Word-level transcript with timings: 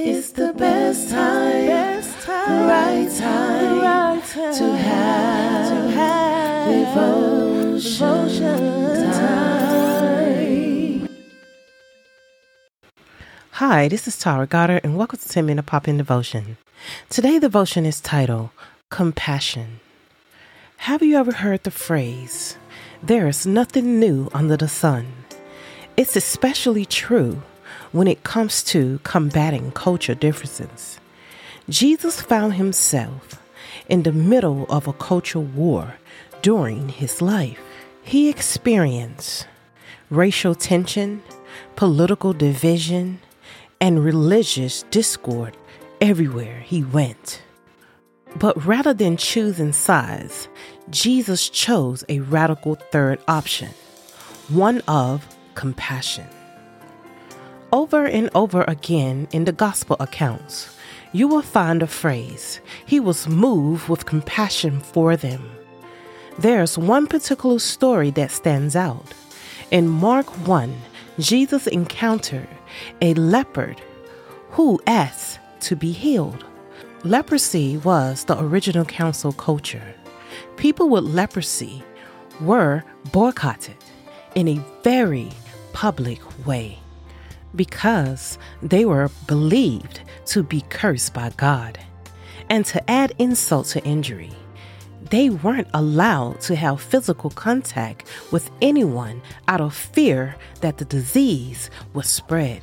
It's 0.00 0.30
the 0.30 0.52
best 0.52 1.10
time, 1.10 1.66
best 1.66 2.24
time, 2.24 2.68
right 2.68 3.10
time, 3.18 3.80
right 3.80 4.24
time 4.24 4.54
to 4.54 4.76
have, 4.76 5.68
to 5.70 5.90
have 5.90 6.94
devotion, 6.94 7.98
devotion 8.28 9.12
time. 9.12 11.08
Hi, 13.50 13.88
this 13.88 14.06
is 14.06 14.16
Tara 14.16 14.46
Goddard, 14.46 14.82
and 14.84 14.96
welcome 14.96 15.18
to 15.18 15.28
10 15.28 15.44
Minute 15.44 15.66
Pop 15.66 15.88
In 15.88 15.96
Devotion. 15.96 16.58
Today, 17.10 17.40
devotion 17.40 17.84
is 17.84 18.00
titled 18.00 18.50
Compassion. 18.90 19.80
Have 20.76 21.02
you 21.02 21.16
ever 21.16 21.32
heard 21.32 21.64
the 21.64 21.72
phrase, 21.72 22.56
There 23.02 23.26
is 23.26 23.48
nothing 23.48 23.98
new 23.98 24.30
under 24.32 24.56
the 24.56 24.68
sun? 24.68 25.24
It's 25.96 26.14
especially 26.14 26.84
true 26.86 27.42
when 27.92 28.08
it 28.08 28.24
comes 28.24 28.62
to 28.64 29.00
combating 29.02 29.72
culture 29.72 30.14
differences. 30.14 30.98
Jesus 31.68 32.20
found 32.20 32.54
himself 32.54 33.42
in 33.88 34.02
the 34.02 34.12
middle 34.12 34.66
of 34.70 34.86
a 34.86 34.92
cultural 34.92 35.44
war 35.44 35.94
during 36.42 36.88
his 36.88 37.20
life. 37.20 37.60
He 38.02 38.28
experienced 38.28 39.46
racial 40.10 40.54
tension, 40.54 41.22
political 41.76 42.32
division, 42.32 43.20
and 43.80 44.04
religious 44.04 44.84
discord 44.90 45.56
everywhere 46.00 46.60
he 46.60 46.82
went. 46.82 47.42
But 48.36 48.64
rather 48.64 48.94
than 48.94 49.16
choosing 49.16 49.72
sides, 49.72 50.48
Jesus 50.90 51.48
chose 51.48 52.04
a 52.08 52.20
radical 52.20 52.76
third 52.76 53.20
option, 53.26 53.70
one 54.48 54.80
of 54.88 55.26
compassion. 55.54 56.26
Over 57.72 58.06
and 58.06 58.30
over 58.34 58.62
again 58.62 59.28
in 59.30 59.44
the 59.44 59.52
gospel 59.52 59.96
accounts, 60.00 60.74
you 61.12 61.28
will 61.28 61.42
find 61.42 61.82
a 61.82 61.86
phrase, 61.86 62.60
He 62.86 62.98
was 62.98 63.28
moved 63.28 63.90
with 63.90 64.06
compassion 64.06 64.80
for 64.80 65.16
them. 65.16 65.50
There's 66.38 66.78
one 66.78 67.06
particular 67.06 67.58
story 67.58 68.10
that 68.12 68.30
stands 68.30 68.74
out. 68.74 69.12
In 69.70 69.86
Mark 69.86 70.26
1, 70.46 70.74
Jesus 71.18 71.66
encountered 71.66 72.48
a 73.02 73.12
leopard 73.12 73.82
who 74.52 74.80
asked 74.86 75.38
to 75.60 75.76
be 75.76 75.92
healed. 75.92 76.46
Leprosy 77.04 77.76
was 77.76 78.24
the 78.24 78.40
original 78.42 78.86
cancel 78.86 79.34
culture. 79.34 79.94
People 80.56 80.88
with 80.88 81.04
leprosy 81.04 81.82
were 82.40 82.82
boycotted 83.12 83.76
in 84.34 84.48
a 84.48 84.64
very 84.82 85.28
public 85.74 86.20
way 86.46 86.78
because 87.58 88.38
they 88.62 88.86
were 88.86 89.10
believed 89.26 90.00
to 90.26 90.42
be 90.42 90.62
cursed 90.70 91.12
by 91.12 91.28
God. 91.36 91.78
And 92.48 92.64
to 92.66 92.90
add 92.90 93.12
insult 93.18 93.66
to 93.68 93.84
injury, 93.84 94.32
they 95.10 95.28
weren't 95.28 95.68
allowed 95.74 96.40
to 96.42 96.56
have 96.56 96.80
physical 96.80 97.28
contact 97.28 98.04
with 98.32 98.50
anyone 98.62 99.20
out 99.46 99.60
of 99.60 99.74
fear 99.74 100.36
that 100.62 100.78
the 100.78 100.86
disease 100.86 101.68
would 101.92 102.06
spread. 102.06 102.62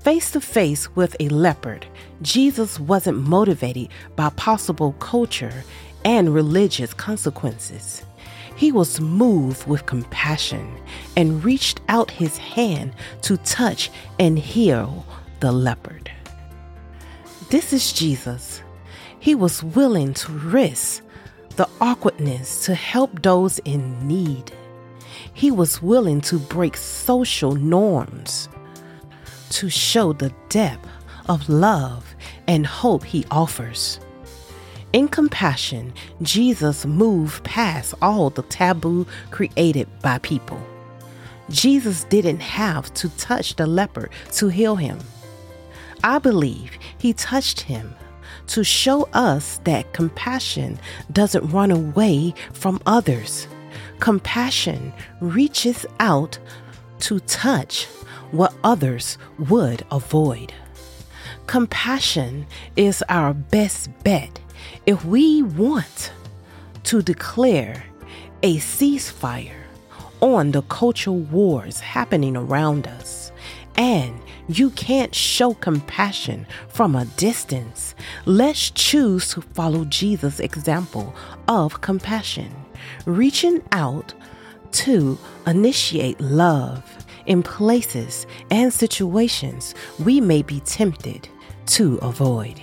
Face 0.00 0.30
to 0.32 0.40
face 0.40 0.94
with 0.94 1.16
a 1.18 1.28
leopard, 1.28 1.86
Jesus 2.22 2.78
wasn't 2.78 3.26
motivated 3.26 3.88
by 4.16 4.30
possible 4.30 4.92
culture 5.00 5.64
and 6.08 6.32
religious 6.32 6.94
consequences. 6.94 8.02
He 8.56 8.72
was 8.72 8.98
moved 8.98 9.66
with 9.66 9.84
compassion 9.84 10.74
and 11.18 11.44
reached 11.44 11.82
out 11.90 12.10
his 12.10 12.38
hand 12.38 12.94
to 13.20 13.36
touch 13.36 13.90
and 14.18 14.38
heal 14.38 15.04
the 15.40 15.52
leopard. 15.52 16.10
This 17.50 17.74
is 17.74 17.92
Jesus. 17.92 18.62
He 19.20 19.34
was 19.34 19.62
willing 19.62 20.14
to 20.14 20.32
risk 20.32 21.04
the 21.56 21.68
awkwardness 21.78 22.64
to 22.64 22.74
help 22.74 23.20
those 23.20 23.58
in 23.66 24.08
need. 24.08 24.50
He 25.34 25.50
was 25.50 25.82
willing 25.82 26.22
to 26.22 26.38
break 26.38 26.78
social 26.78 27.52
norms 27.52 28.48
to 29.50 29.68
show 29.68 30.14
the 30.14 30.32
depth 30.48 30.88
of 31.28 31.50
love 31.50 32.14
and 32.46 32.66
hope 32.66 33.04
he 33.04 33.26
offers. 33.30 34.00
In 34.94 35.08
compassion, 35.08 35.92
Jesus 36.22 36.86
moved 36.86 37.44
past 37.44 37.94
all 38.00 38.30
the 38.30 38.42
taboo 38.44 39.06
created 39.30 39.86
by 40.00 40.18
people. 40.18 40.60
Jesus 41.50 42.04
didn't 42.04 42.40
have 42.40 42.92
to 42.94 43.10
touch 43.10 43.56
the 43.56 43.66
leper 43.66 44.08
to 44.32 44.48
heal 44.48 44.76
him. 44.76 44.98
I 46.02 46.18
believe 46.18 46.72
he 46.96 47.12
touched 47.12 47.60
him 47.60 47.94
to 48.48 48.64
show 48.64 49.08
us 49.12 49.60
that 49.64 49.92
compassion 49.92 50.78
doesn't 51.12 51.50
run 51.50 51.70
away 51.70 52.32
from 52.54 52.80
others. 52.86 53.46
Compassion 53.98 54.94
reaches 55.20 55.84
out 56.00 56.38
to 57.00 57.20
touch 57.20 57.86
what 58.30 58.54
others 58.64 59.18
would 59.50 59.84
avoid. 59.90 60.52
Compassion 61.46 62.46
is 62.76 63.02
our 63.08 63.34
best 63.34 63.90
bet 64.02 64.40
if 64.86 65.04
we 65.04 65.42
want 65.42 66.12
to 66.84 67.02
declare 67.02 67.84
a 68.42 68.56
ceasefire 68.56 69.62
on 70.20 70.52
the 70.52 70.62
cultural 70.62 71.18
wars 71.18 71.80
happening 71.80 72.36
around 72.36 72.86
us, 72.86 73.30
and 73.76 74.20
you 74.48 74.70
can't 74.70 75.14
show 75.14 75.54
compassion 75.54 76.46
from 76.68 76.96
a 76.96 77.04
distance, 77.04 77.94
let's 78.24 78.70
choose 78.70 79.30
to 79.30 79.40
follow 79.40 79.84
Jesus' 79.84 80.40
example 80.40 81.14
of 81.46 81.80
compassion, 81.80 82.52
reaching 83.04 83.62
out 83.72 84.14
to 84.72 85.18
initiate 85.46 86.20
love 86.20 86.82
in 87.26 87.42
places 87.42 88.26
and 88.50 88.72
situations 88.72 89.74
we 90.04 90.20
may 90.20 90.42
be 90.42 90.60
tempted 90.60 91.28
to 91.66 91.96
avoid 91.98 92.58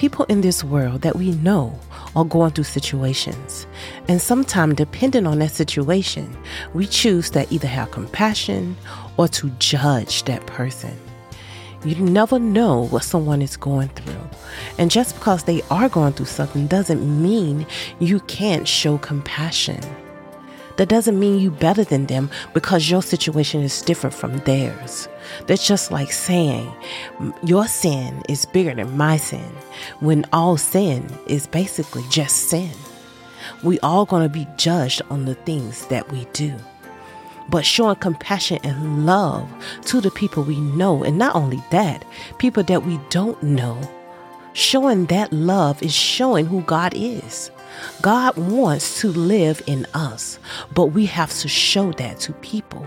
people 0.00 0.24
in 0.30 0.40
this 0.40 0.64
world 0.64 1.02
that 1.02 1.14
we 1.14 1.32
know 1.32 1.78
are 2.16 2.24
going 2.24 2.50
through 2.50 2.64
situations. 2.64 3.66
And 4.08 4.18
sometimes, 4.18 4.76
depending 4.76 5.26
on 5.26 5.40
that 5.40 5.50
situation, 5.50 6.34
we 6.72 6.86
choose 6.86 7.28
to 7.30 7.46
either 7.52 7.68
have 7.68 7.90
compassion 7.90 8.78
or 9.18 9.28
to 9.28 9.50
judge 9.58 10.22
that 10.22 10.46
person. 10.46 10.96
You 11.84 11.96
never 11.96 12.38
know 12.38 12.86
what 12.86 13.04
someone 13.04 13.42
is 13.42 13.58
going 13.58 13.90
through. 13.90 14.26
And 14.78 14.90
just 14.90 15.16
because 15.16 15.44
they 15.44 15.60
are 15.70 15.90
going 15.90 16.14
through 16.14 16.26
something 16.26 16.66
doesn't 16.66 17.22
mean 17.22 17.66
you 17.98 18.20
can't 18.20 18.66
show 18.66 18.96
compassion. 18.96 19.82
That 20.80 20.88
doesn't 20.88 21.20
mean 21.20 21.40
you 21.40 21.50
better 21.50 21.84
than 21.84 22.06
them 22.06 22.30
because 22.54 22.88
your 22.88 23.02
situation 23.02 23.60
is 23.60 23.82
different 23.82 24.16
from 24.16 24.38
theirs. 24.38 25.08
That's 25.46 25.66
just 25.66 25.90
like 25.90 26.10
saying 26.10 26.72
your 27.44 27.68
sin 27.68 28.22
is 28.30 28.46
bigger 28.46 28.74
than 28.74 28.96
my 28.96 29.18
sin 29.18 29.52
when 29.98 30.24
all 30.32 30.56
sin 30.56 31.06
is 31.26 31.46
basically 31.46 32.02
just 32.08 32.48
sin. 32.48 32.70
We 33.62 33.78
all 33.80 34.06
going 34.06 34.22
to 34.22 34.32
be 34.32 34.48
judged 34.56 35.02
on 35.10 35.26
the 35.26 35.34
things 35.34 35.84
that 35.88 36.10
we 36.10 36.24
do. 36.32 36.54
But 37.50 37.66
showing 37.66 37.96
compassion 37.96 38.60
and 38.62 39.04
love 39.04 39.50
to 39.82 40.00
the 40.00 40.10
people 40.10 40.44
we 40.44 40.58
know, 40.60 41.04
and 41.04 41.18
not 41.18 41.36
only 41.36 41.62
that, 41.72 42.06
people 42.38 42.62
that 42.62 42.86
we 42.86 42.98
don't 43.10 43.42
know, 43.42 43.78
showing 44.54 45.04
that 45.06 45.30
love 45.30 45.82
is 45.82 45.92
showing 45.92 46.46
who 46.46 46.62
God 46.62 46.94
is. 46.96 47.50
God 48.02 48.36
wants 48.36 49.00
to 49.00 49.08
live 49.08 49.62
in 49.66 49.86
us, 49.94 50.38
but 50.74 50.86
we 50.86 51.06
have 51.06 51.32
to 51.38 51.48
show 51.48 51.92
that 51.92 52.20
to 52.20 52.32
people 52.34 52.86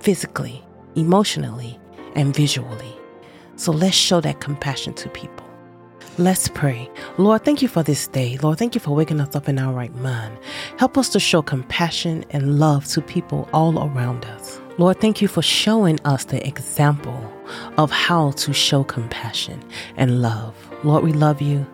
physically, 0.00 0.64
emotionally, 0.94 1.78
and 2.14 2.34
visually. 2.34 2.94
So 3.56 3.72
let's 3.72 3.96
show 3.96 4.20
that 4.20 4.40
compassion 4.40 4.94
to 4.94 5.08
people. 5.10 5.46
Let's 6.16 6.46
pray. 6.48 6.88
Lord, 7.18 7.44
thank 7.44 7.60
you 7.60 7.68
for 7.68 7.82
this 7.82 8.06
day. 8.06 8.38
Lord, 8.38 8.58
thank 8.58 8.74
you 8.76 8.80
for 8.80 8.94
waking 8.94 9.20
us 9.20 9.34
up 9.34 9.48
in 9.48 9.58
our 9.58 9.72
right 9.72 9.94
mind. 9.96 10.38
Help 10.78 10.96
us 10.96 11.08
to 11.10 11.20
show 11.20 11.42
compassion 11.42 12.24
and 12.30 12.60
love 12.60 12.84
to 12.86 13.00
people 13.00 13.48
all 13.52 13.76
around 13.88 14.24
us. 14.26 14.60
Lord, 14.76 15.00
thank 15.00 15.22
you 15.22 15.28
for 15.28 15.40
showing 15.42 16.00
us 16.04 16.24
the 16.24 16.44
example 16.46 17.32
of 17.78 17.92
how 17.92 18.32
to 18.32 18.52
show 18.52 18.82
compassion 18.82 19.62
and 19.96 20.20
love. 20.20 20.54
Lord, 20.82 21.04
we 21.04 21.12
love 21.12 21.40
you. 21.40 21.64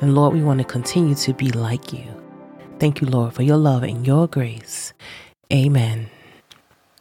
And 0.00 0.14
Lord, 0.14 0.34
we 0.34 0.42
want 0.42 0.58
to 0.58 0.64
continue 0.64 1.14
to 1.14 1.32
be 1.32 1.52
like 1.52 1.92
you. 1.92 2.04
Thank 2.80 3.00
you, 3.00 3.06
Lord, 3.06 3.32
for 3.32 3.42
your 3.42 3.56
love 3.56 3.84
and 3.84 4.04
your 4.04 4.26
grace. 4.26 4.92
Amen. 5.52 6.10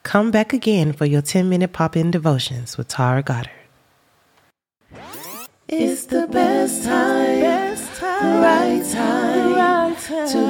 Come 0.03 0.29
back 0.29 0.53
again 0.53 0.93
for 0.93 1.05
your 1.05 1.23
10 1.23 1.49
minute 1.49 1.73
pop 1.73 1.97
in 1.97 2.11
devotions 2.11 2.77
with 2.77 2.87
Tara 2.87 3.23
Goddard. 3.23 3.51
It's 5.67 6.05
the 6.05 6.27
best 6.27 6.85
time, 6.85 7.41
best 7.41 7.99
time 7.99 8.41
right 8.41 8.85
time, 8.89 9.53
right 9.53 9.97
time 9.99 10.29
to 10.29 10.46